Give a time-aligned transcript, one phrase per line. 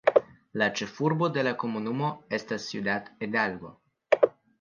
[0.59, 3.73] La ĉefurbo de la komunumo estas Ciudad Hidalgo.